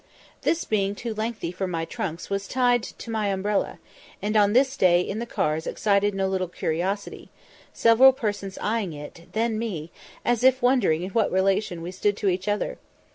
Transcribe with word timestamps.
This 0.41 0.65
being 0.65 0.95
too 0.95 1.13
lengthy 1.13 1.51
for 1.51 1.67
my 1.67 1.85
trunks 1.85 2.27
was 2.27 2.47
tied 2.47 2.81
to 2.81 3.11
my 3.11 3.27
umbrella, 3.27 3.77
and 4.19 4.35
on 4.35 4.53
this 4.53 4.75
day 4.75 4.99
in 4.99 5.19
the 5.19 5.27
cars 5.27 5.67
excited 5.67 6.15
no 6.15 6.25
little 6.27 6.47
curiosity, 6.47 7.29
several 7.71 8.11
persons 8.11 8.57
eyeing 8.63 8.93
it, 8.93 9.27
then 9.33 9.59
me, 9.59 9.91
as 10.25 10.43
if 10.43 10.59
wondering 10.59 11.03
in 11.03 11.11
what 11.11 11.31
relation 11.31 11.83
we 11.83 11.91
stood 11.91 12.17
to 12.17 12.29
each 12.29 12.47
other. 12.47 12.79